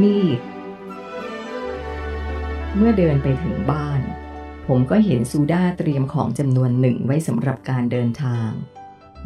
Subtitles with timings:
[0.00, 0.40] มีด
[2.76, 4.00] เมื่อเดินไปถึงบ้าน
[4.66, 8.48] ผมก็เห็นซูด้าเตรียมของจำนวนหนึ่งไว้สำหรับการเดินทาง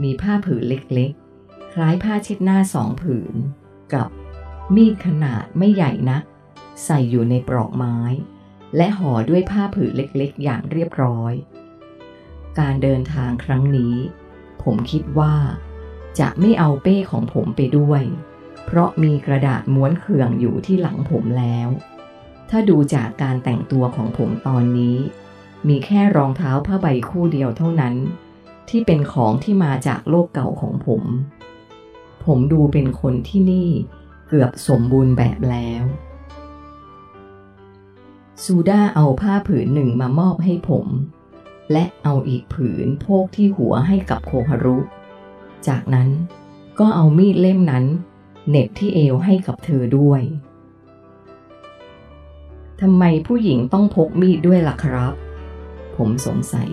[0.02, 3.34] มีผ้าผืนเล็กๆ คล้ายผ้าเช็ดหน้าสองผืน
[3.94, 4.08] กับ
[4.74, 6.22] มีดขนาดไม่ใหญ่นัก
[6.84, 7.98] ใส่อยู่ในปลอกไม้
[8.76, 11.32] และห่อด้วยผ้าผืนเล็กๆ อย่างเรียบร้อย
[12.58, 13.94] การเดินทางครั้งนี้
[14.62, 15.34] ผมคิดว่า
[16.20, 18.02] จะไม่เอาเป้ของผมไปด้วย
[18.66, 21.68] เพราะมีกระดาษม้วนเคืองอยู่ที่หลังผมแล้ว
[22.50, 24.96] ถ้าดูจากการแต่งตัวของผมตอนนี้
[25.68, 27.94] มีแค่รองเท้าผ้าใบคู่เดียวเท่านั้น
[28.68, 31.02] ที่เป็นของที่มาจากโลกเก่าของผม
[32.24, 33.70] ผมดูเป็นคนที่นี่
[34.28, 35.84] เกือบสมบูรณ์แบบแล้ว
[38.44, 40.86] ซูด้าเอาผ้าผืนหนึ่งมามอบให้ผม
[41.72, 44.76] และเอาอีกผืนโพกที่หัวให้กับโคฮารุ
[45.68, 46.08] จากนั้น
[46.78, 47.84] ก็เอามีดเล่มนั้น
[48.48, 50.22] เน็บที่เอวให้กับเธอด้วย
[52.80, 55.12] ทำไมผู้หญิงต้องพกมีดด้วยล่ะครับ
[55.96, 56.70] ผมสงสัย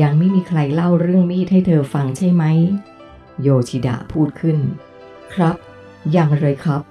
[0.00, 2.44] ยังไม่มีใครเล่าเรื่องมีดให้เธอฟังใช่ไหม
[3.42, 4.58] โยชิดะพูดขึ้น
[5.34, 5.56] ครับ
[6.16, 6.82] ยังเลยครับ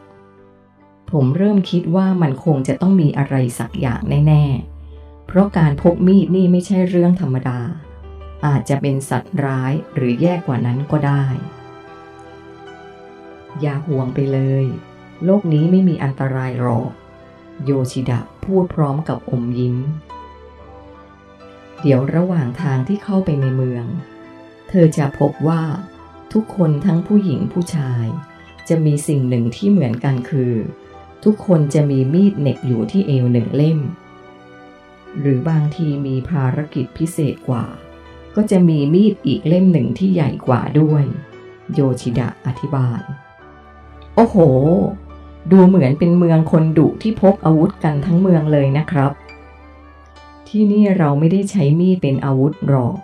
[1.12, 4.44] ผมเริ่มคิดว่ามันคงจะต้องมีอะไรสักอย่างแน่
[4.86, 7.60] ๆ เพราะการพกมีดนี่ไม่ใช่เรื่องธรรมดา
[8.46, 11.26] อาจจะเป็นสัตว์ร้ายหรือแย่กว่านั้นก็ได้
[13.62, 14.66] อย่าห่วงไปเลย
[15.24, 16.92] โลกนี้ไม่มีอันตรายหรอก
[17.66, 19.76] โยชิดะพูดพร้อมกับอมยิ้ม
[21.82, 23.86] เดี๋ยวระหว่างทางที่เข้าไปในเมือง
[24.70, 25.64] เธอจะพบว่า
[26.34, 28.06] ทุกคนทั้งผู้หญิงผู้ชาย
[28.70, 30.54] จะมีสิ่งหนึ่งที่เหมือนกันคือ
[31.24, 33.80] ทุกคนจะมีมีดเหน็บอยู่ที่เอวหนึ่งเล่ม
[35.20, 37.66] หรือบางทีมีภารกิจพิเศษกว่า
[38.36, 41.04] ก็จะมีมีดอีกเล่มหนึ่งที่ใหญ่กว่าด้วย
[41.74, 43.02] โยชิดะอธิบาย
[44.16, 44.38] โอ้โห
[45.52, 49.12] ดูเหมือนเป็นเมืองคนดุที่พกอาวุธกันทั้งเมืองเลยนะครับ
[50.48, 52.96] ที่นี่เราไม่ได้ใช้มีดเป็นอาวุธหรอก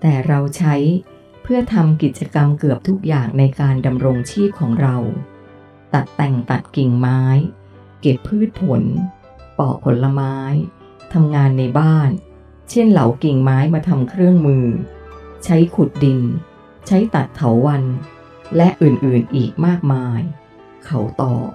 [0.00, 0.74] แต่เราใช้
[1.42, 4.96] เพื่อทำกิจกรรมเกือบทุกอย่างในการดำรงชีพของเรา
[5.94, 7.22] ตัดแต่งตัดกิ่งไม้
[8.00, 8.82] เก็บพืชผล
[9.58, 10.36] ปอกผลไม้
[11.12, 12.10] ทำงานในบ้าน
[12.70, 14.66] เช่นเหลากิ่งไม้มาทำเครื่องมือ
[15.44, 16.20] ใช้ขุดดิน
[16.86, 17.82] ใช้ตัดเถาวัน
[18.56, 20.20] และอื่นๆอีกมากมาย
[20.84, 21.50] เขาตอบ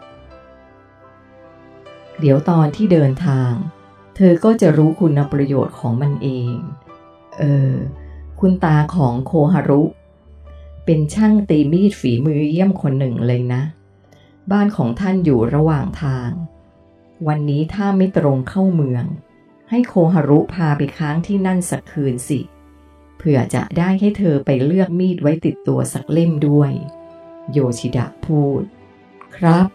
[2.20, 3.52] เดี๋ยวตอนที่เดินทาง
[4.16, 6.56] เธอก็จะรู้คุณประโยชน์ของมันเอง
[7.40, 7.74] เออ
[8.40, 9.84] คุณตาของโคฮารุ
[10.86, 13.62] เป็นช่างตีมีดฝีมือเยี่ยมคนหนึ่งเลยนะ
[14.52, 16.30] บ้านของท่านอยู่ระหว่างทาง
[17.28, 19.06] วันนี้ถ้าไม่ตรงเข้าเมือง
[19.70, 26.72] ให้โคฮารุพาไปค้างที่นั่นสักคืนสิเเผื่อจะได้ให้เธอไปเลือกมีดไว้ติดตัวสักเล่มด้วย
[27.52, 28.62] โยชิดะพูด
[29.38, 29.68] ครับ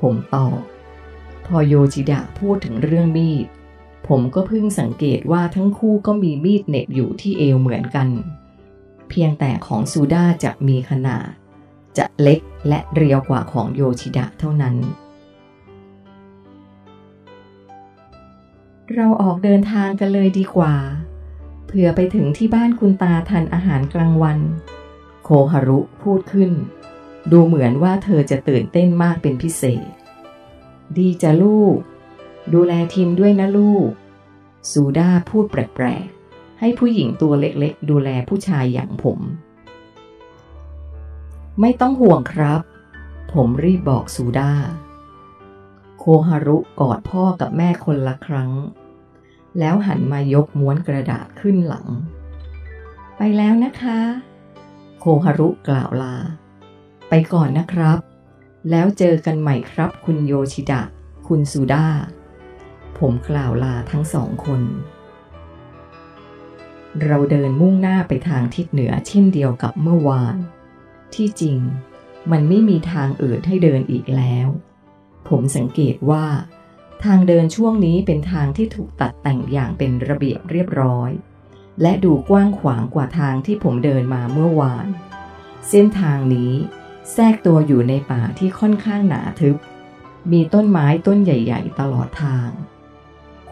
[0.00, 0.60] ผมตอบ
[1.46, 3.46] พอโยชิดะพูดถึงเรื่องมีด
[4.08, 8.08] ผมก็เพิ่งสังเกตว่าทั้งคู่ก็มีมีดเหน็บอยู่ที่เอวเหมือนกัน
[9.08, 11.26] เพียงแต่ของซูด้าจะมีขนาด
[11.98, 14.76] จะเล็กและเรียวกว่าของโยชิดะเท่านั้น
[18.94, 20.74] เราออกเดินทางกันเลยดีกว่า
[21.70, 24.38] เผื่อไปถึงที่บ้านคุณตาทันอาหารกลางวัน
[25.24, 26.50] โคฮารุพูดขึ้น
[27.32, 29.88] ดูเหมือนว่าเธอจะตื่นเต้นมากเป็นพิเศษ
[30.98, 31.76] ดีจ้ะลูก
[32.54, 33.88] ดูแลทีมด้วยนะลูก
[34.70, 39.18] ซูด้าพูดแปลกๆ ให้ผู้หญิงตัวเล็กๆ ดูแลผู้ชายอย่างผม
[41.60, 42.60] ไม่ต้องห่วงครับ
[43.32, 44.52] ผมรีบบอกซูด้า
[45.98, 48.50] โคฮารุกอดพ่อกับแม่คนละครั้ง
[49.58, 51.86] แล้วหันมายกม้วนกระดาษขึ้นหลัง
[53.16, 53.98] ไปแล้วนะคะ
[54.98, 56.16] โคฮารุกล่าวลา
[57.08, 57.98] ไปก่อนนะครับ
[58.70, 60.82] แล้วเจอกันใหม่ครับคุณโยชิดะ
[61.28, 61.86] คุณซูด้า
[62.98, 64.62] ผมกล่าวลาทั้งสองคน
[67.04, 70.36] เราเดินมุ่งหน้าไปทางทิศเหนือเช่นเดียวกับเมื่อวาน
[71.14, 71.58] ที่จริง
[72.30, 74.48] มันไม่มีทางอื่นให้เดินอีกแล้ว
[75.28, 76.24] ผมสังเกตว่า
[77.04, 81.10] ทางเดินช่วงนี้เป็นทางที่ถูกตัดแต่งอย่างเป็นระเบียบเรียบร้อย
[81.82, 84.86] และดูกว้างขวางกว่าทางที่ผมเดินมาเมื่อวาน
[85.68, 86.52] เส้นทางนี้
[87.12, 89.56] แทรกตัวอยู่ในป่าที่ค่อนข้างหนาทึบ
[90.32, 92.48] มีต้นไม้ต้นใหญ่ ๆ ตลอดทาง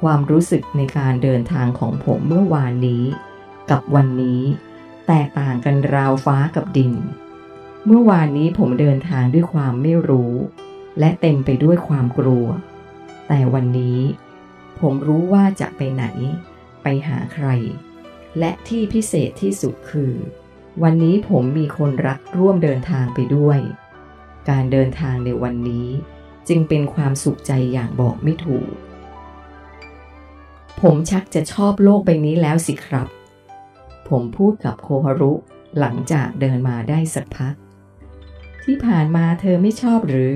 [0.01, 3.05] ความรู้สึกในการเดินทางของผมเมื่อวานนี้
[3.71, 4.43] กับวันนี้
[5.07, 6.93] แตกต่างกันราวฟ้ากับดิน
[7.87, 10.33] เมื่อวานนี้ผมเดินทางด้วยความไม่รู้
[10.99, 12.47] และเต็มไปด้วยความกลัว
[13.29, 13.99] แต่วันนี้
[14.81, 16.05] ผมรู้ว่าจะไปไหน
[16.83, 17.47] ไปหาใคร
[18.39, 20.13] และที่พิเศษที่สุดคือ
[20.83, 23.59] วันนี้ผมมีคนรักร่วมเดินทางไปด้วย
[24.51, 25.89] การเดินทางในวันนี้
[26.49, 28.69] จึงเป็นความสุขใจอย่างบอกไม่ถูก
[30.81, 33.09] ผมชักจะชอบโลกใบนี้แล้วสิครับ
[34.09, 35.33] ผมพูดกับโคฮารุ
[35.79, 37.55] หลังจากเดินมาได้สักพัก
[38.63, 40.33] ที่ผ่านมาเธอไม่ชอบหรือ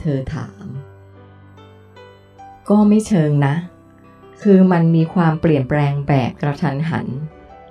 [0.00, 0.66] เธอถาม
[2.68, 3.54] ก็ไม่เชิงนะ
[4.42, 7.06] คือมันมีความเปลี่ยนแปลงแบบกระทันหัน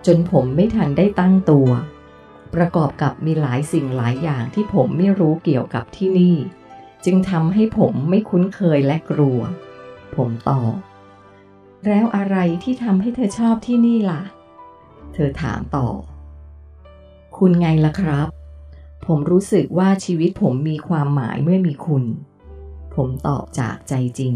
[0.05, 1.69] จนผมไม่ทันได้ตั้งตัว
[2.55, 6.35] ประกอบกับมีหลายสิ่งหลายอย่างที่ผมไม่รู้เกี่ยวกับที่นี่
[7.05, 9.39] จึงทำให้ผมไม่คุ้นเคยและกลัว
[10.15, 10.75] ผมตอบ
[11.87, 14.23] แล้วอะไรที่ทำให้เธอชอบที่นี่ล่ะ
[15.13, 15.87] เธอถามต่อ
[17.37, 18.27] คุณไงล่ะครับ
[19.05, 22.03] ผมรู้สึกว่าชีวิตผมมีความหมายเมื่อมีคุณ
[22.95, 24.33] ผมตอบจากใจจริง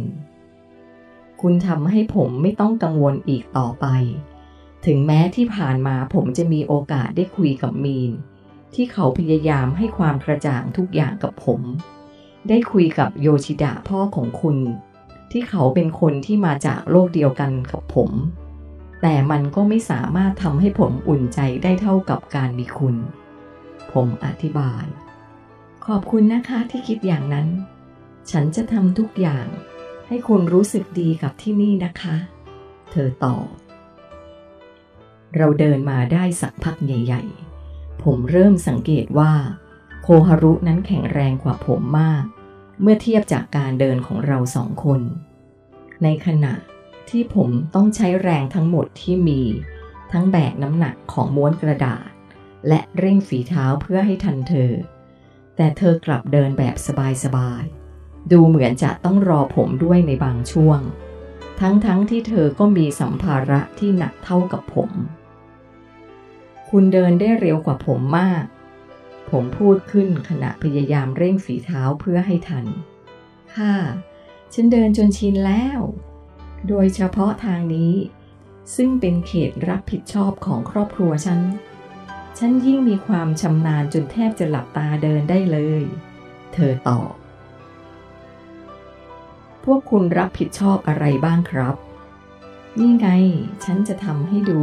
[1.41, 3.85] คุณทำให้ผมไม่ต้องกังวลอีกต่อไป
[4.85, 8.11] ถึงแม้ที่ผ่านมาผมจะมีโอกาสได้คุยกับมีน
[8.73, 11.61] ที่เขาพยายามให้ความกระจ่างทุกอย่างกับผม
[12.49, 14.57] ได้คุยกับโยชิดะพ่อของคุณ
[15.31, 18.11] ที่เขาเป็นคนที่มาจากโลกเดียวกันกับผม
[19.01, 22.95] แต่มันก็ไม่สามารถทำให้ผมอุ่นใจได้เท่ากับการมีคุณ
[23.91, 24.85] ผมอธิบาย
[25.85, 27.47] ขอบคุณนะคะที่คิดอย่างนั้น
[28.31, 29.47] ฉันจะทำทุกอย่าง
[30.07, 32.15] ให้คุณรู้สึกดีกับที่นี่นะคะ
[32.91, 33.47] เธอตอบ
[35.35, 37.23] เราเดินมาได้สักพักใหญ่
[37.63, 39.33] ๆ ผมเริ่มสังเกตว่า
[40.03, 42.23] โคฮารุนั้นแข็งแรงกว่าผมมาก
[42.81, 45.01] เมื่อเทียบจากการเดินของเราสองคน
[46.03, 46.53] ในขณะ
[47.09, 49.41] ที่ผมต้องใช้แรงทั้งหมดที่มี
[50.11, 52.07] ทั้งแบกน้ำหนักของม้วนกระดาษ
[52.67, 54.71] และเร่งฝีเท้าเพื่อให้ทันเธอ
[55.55, 56.75] แต่เธอกลับเดินแบบ
[57.23, 57.76] สบายๆ
[58.31, 60.79] ดูเหมือนจะต้องรอผมด้วยในบางช่วง
[61.59, 64.91] ทั้งๆทที่เธอก็มีสัมภาระที่หนักเท่ากับผม
[66.69, 68.43] คุณเดินได้เร็วกว่าผมมาก
[69.29, 72.65] ผมพูดขึ้นขณะพยายามเร่งฝีเท้าเพื่อให้ทัน
[73.55, 73.75] ค่ะ
[74.53, 75.79] ฉันเดินจนชินแล้ว
[76.67, 77.93] โดยเฉพาะทางนี้
[78.75, 81.39] ซึ่งเป็นเขตรับผิดชอบของครอบครัวฉัน
[82.37, 85.83] ฉันยิ่งมีความชำนาญจนแทบจะหลับตาเดินได้เลย
[86.53, 87.13] เธอตอบ
[89.71, 91.75] พวกคุณรับผิดชอบอะไรบ้างครับ
[92.79, 93.07] นี่ไง
[93.63, 94.61] ฉันจะทำให้ดู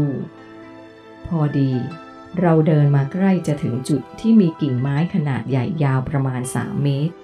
[1.26, 1.72] พอดี
[2.40, 7.14] เราเดินมาใกล้จะถึงจุดที่มีกิ่งไม้ขนาดใหญ่ยาวประมาณ 3 เมตร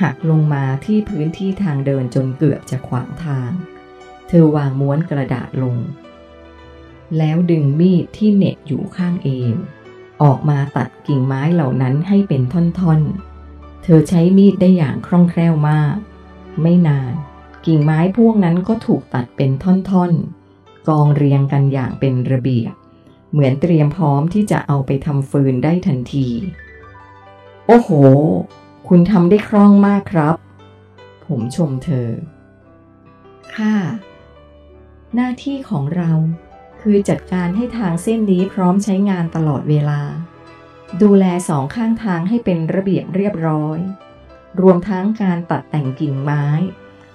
[0.00, 3.50] หักลงมาที่พื้นที่ทางเดินจนเกือบจะขวางทาง
[4.28, 5.76] เธอวางม้วนกระดาษลง
[7.18, 9.56] แล้วดึงมีดที่เน็บอยู่ข้างเอว
[10.22, 15.96] ออกมาตัดกิ่งไม้เหล่านั้นให้เป็นท่อนๆ เธอใช้มีดได้อย่างคล่องแคล่วมาก
[16.62, 17.14] ไม่นาน
[17.66, 22.72] กิ่งไม้พวกนั้นก็ถูกตัดเป็นท่อนๆ กองเรียงกันอย่างเป็นระเบียบ
[23.32, 26.28] เหมือนเตรียมพร้อมที่จะเอาไปทำฟืนได้ทันที
[27.66, 27.90] โอ้โห
[28.88, 30.36] คุณทำได้คล่องมากครับ
[31.26, 32.08] ผมชมเธอ
[33.54, 33.76] ค่ะ
[35.14, 36.12] หน้าที่ของเรา
[36.80, 40.00] คือจัดการให้ทางเส้นนี้พร้อมใช้งานตลอดเวลา
[41.02, 43.78] ดูแลสองข้างทางให้เป็นระเบียบเรียบร้อย
[44.60, 46.44] รวมทั้งการตัดแต่งกิ่งไม้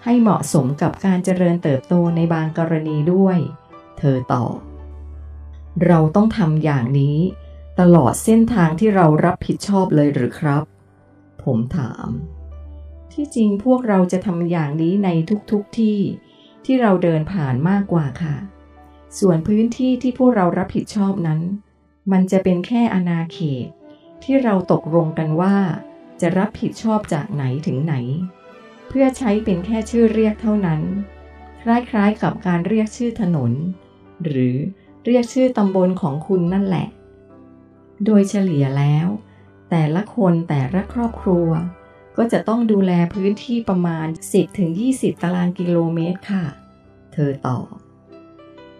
[0.03, 3.37] ให้เหมาะสมกับการเจริญเติบโตในบางกรณีด้วย
[3.97, 4.55] เธอตอบ
[5.87, 7.17] เราต้องทำอย่างนี้
[7.79, 10.63] ตลอดเส้นทางที่เรารับผิดชอบเลยหรือครับ
[11.43, 12.09] ผมถาม
[13.13, 15.09] ที่จริงพวกเราจะทำอย่างนี้ใน
[15.51, 15.99] ทุกๆทที่
[16.65, 18.35] ที่เราเดินผ่านมากกว่าค่ะ
[19.19, 21.41] ส่วนพื้นที่ที่พวกเรารับผิดชอบนั้น
[22.11, 23.67] มันจะเป็นแค่อาณาเขต
[24.23, 25.55] ที่เราตกลงกันว่า
[26.21, 27.95] จะรับผิดชอบจากไหนถึงไหน
[28.87, 30.81] เพื่อใช้เป็นแค่ชื่อเรียกเท่านั้น
[31.61, 33.51] คล้ายๆกับการเรียกชื่อถนน
[34.25, 34.55] หรือ
[35.05, 36.87] เรียกชื่อตำบลของคุณนั่นแหละ
[38.05, 39.07] โดยเฉลี่ยแล้ว
[39.69, 41.49] แต่ละคนแต่ละครอบครัว
[42.17, 44.07] ก็จะต้องดูแลพื้นที่ประมาณ
[44.65, 46.45] 10-20 ตารางกิโลเมตรค่ะ
[47.13, 47.73] เธอตอบ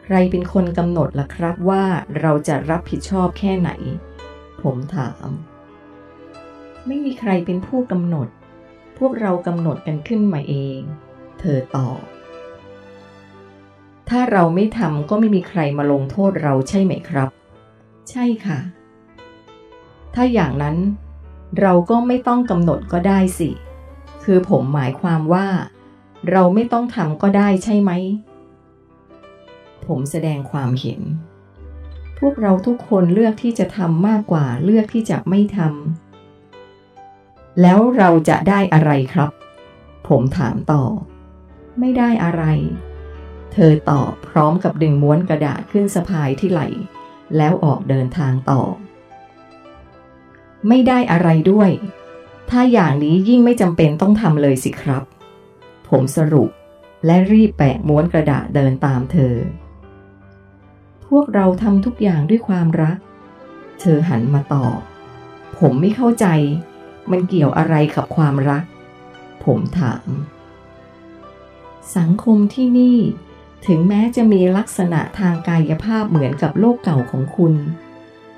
[0.04, 1.84] ใครเป็นคนกำหนดล่ะครับว่า
[2.22, 3.72] เราจะรับผิดชอบแค่ไหน
[4.62, 5.30] ผมถาม
[6.88, 8.28] ไม่มีใครเป็นผู้กำหนด
[8.98, 10.80] พวกเรากำหนดกันขึ้นมาเอง
[11.40, 12.00] เธอตอบ
[14.10, 17.30] ถ้าเราไม่ทำก็ไม่มีใครมาลงโทษเราใช่ไหมครับ
[18.10, 18.60] ใช่ค่ะ
[20.13, 20.78] ถ้าอย่างนั้น
[21.60, 23.50] เราก็ไม่ต้องกำหนดก็ได้สิ
[24.24, 25.48] คือผมหมายความว่า
[26.32, 27.92] เราไม่ต้องทำก็ได้ใช่ไหม
[29.86, 31.02] ผมแสดงความเห็น
[32.20, 36.02] พวกเราทุกคนเลือกที่จะทำมากกว่าเลือกที่จะไม่ทำ
[37.62, 39.31] แล้วเราจะได้อะไรครับ
[40.07, 40.83] ผมถามต่อ
[41.79, 42.43] ไม่ได้อะไร
[43.53, 46.62] เธอตอบพร้อมกับดึงม้วนกระดาษขึ้นสะพายที่ไหล
[47.38, 48.62] แล้วออกเดินทางต่อ
[50.67, 51.69] ไม่ได้อะไรด้วย
[52.50, 55.03] ถ้าอย่างนี้ยิ่งไม่จำเป็นต้องทำเลยสิครับ
[55.89, 56.50] ผมสรุป
[57.05, 59.36] และรีบแปะม้วนกระดาษเดินตามเธอ
[61.07, 62.98] พวกเราทำทุกอย่างด้วยความรัก
[63.79, 64.77] เธอหันมาตอบ
[65.57, 66.25] ผมไม่เข้าใจ
[67.12, 68.63] มันเกี่ยวอะไรกับความรัก
[69.43, 70.07] ผมถาม
[71.98, 72.98] สังคมที่นี่
[73.67, 77.53] ถึงแม้จะมีลักษณะทางกายภาพเหมือนกับโลกเก่าของคุณ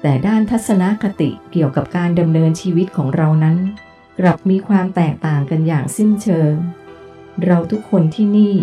[0.02, 3.58] แต่ด้านทัศนคติเกี่ยวกับการดำเนินชีวิตของเรานั้น
[4.20, 6.54] กลับมีความแตกต่างกันอย่างสิ้นเชิง
[7.46, 8.56] เราทุกคนที่นี่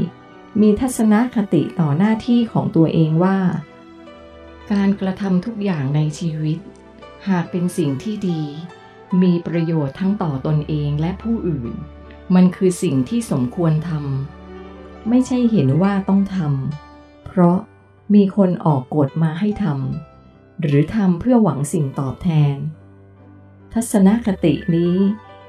[0.61, 3.39] มีทัศนคติต่อหน้าที่ของตัวเองว่า
[4.73, 6.59] การกระทำทุกอย่างในชีวิต
[7.29, 8.43] หากเป็นสิ่งที่ดี
[9.23, 11.73] มีประโยชน์ทั้งต่อตนเองและผู้อื่น
[12.35, 17.57] มันคือสิ่งที่สมควรทำไม่ใช่เห็นว่าต้องทำเพราะ
[18.15, 22.57] มีคนออกกฎมาให้ทำหรือทำเพื่อหวังสิ่งตอบแทน
[23.73, 24.97] ทัศนคตินี้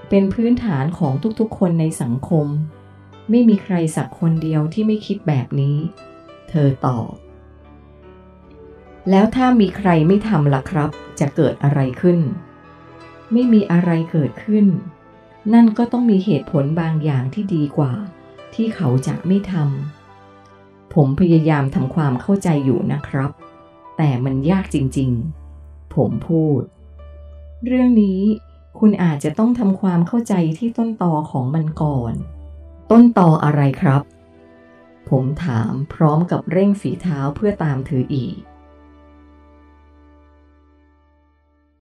[0.09, 2.47] เป็นพื้นฐานของทุกๆ คนในสังคม
[3.29, 5.77] ไม่มีใครสักคนเดียวที่ไม่คิดแบบนี้
[6.49, 7.11] เธอตอบ
[9.09, 10.89] แล้วถ้ามีใครไม่ทำล่ะครับ
[11.19, 12.19] จะเกิดอะไรขึ้น
[13.33, 14.65] ไม่มีอะไรเกิดขึ้น
[15.53, 17.93] นั่นก็ต้องมีเหตุผลบางอย่างที่ดีกว่า
[18.53, 23.31] ที่เขาจะไม่ทำผมพยายามทำความเข้าใจอยู่นะครับ
[23.97, 26.61] แต่มันยากจริงๆ ผมพูด
[27.65, 28.21] เรื่องนี้
[28.79, 32.13] คุณอาจจะต้องทำความเข้าใจที่ต้นตอของมันก่อน
[32.91, 34.01] ต้นตออะไรครับ
[35.09, 38.35] ผมถามพร้อมกับเร่งฝีเท้าเพื่อตามเธออีก